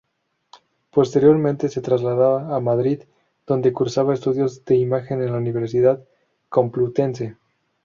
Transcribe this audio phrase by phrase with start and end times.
[0.89, 3.03] Posteriormente se traslada a Madrid,
[3.45, 6.03] donde cursa estudios de Imagen en la Universidad
[6.49, 7.37] Complutense.